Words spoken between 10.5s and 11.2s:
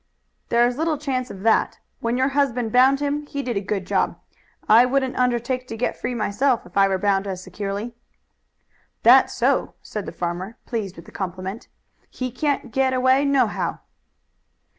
pleased with the